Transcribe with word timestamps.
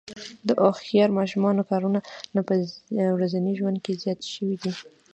د 0.47 0.49
هوښیار 0.61 1.09
ماشینونو 1.19 1.61
کارونه 1.71 1.99
په 2.47 2.53
ورځني 3.15 3.51
ژوند 3.59 3.77
کې 3.83 3.99
زیات 4.01 4.19
شوي 4.33 4.55
دي. 4.61 4.71